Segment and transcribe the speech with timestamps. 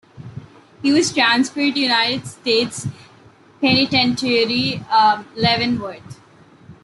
[0.81, 2.87] He was transferred to United States
[3.61, 4.83] Penitentiary,
[5.35, 6.17] Leavenworth.